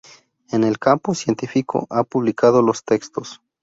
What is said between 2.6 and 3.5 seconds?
los textos